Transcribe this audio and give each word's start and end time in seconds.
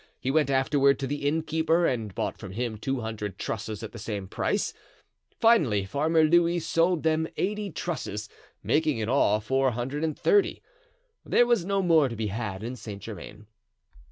He 0.19 0.31
went 0.31 0.49
afterward 0.49 0.97
to 0.97 1.05
the 1.05 1.27
innkeeper 1.27 1.85
and 1.85 2.15
bought 2.15 2.35
from 2.39 2.53
him 2.53 2.75
two 2.75 3.01
hundred 3.01 3.37
trusses 3.37 3.83
at 3.83 3.91
the 3.91 3.99
same 3.99 4.27
price. 4.27 4.73
Finally, 5.39 5.85
Farmer 5.85 6.23
Louis 6.23 6.57
sold 6.59 7.03
them 7.03 7.27
eighty 7.37 7.69
trusses, 7.69 8.27
making 8.63 8.97
in 8.97 9.09
all 9.09 9.39
four 9.39 9.69
hundred 9.69 10.03
and 10.03 10.17
thirty. 10.17 10.63
There 11.23 11.45
was 11.45 11.65
no 11.65 11.83
more 11.83 12.09
to 12.09 12.15
be 12.15 12.29
had 12.29 12.63
in 12.63 12.75
Saint 12.75 13.03
Germain. 13.03 13.45